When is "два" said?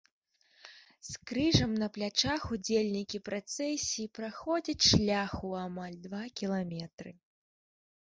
6.11-6.23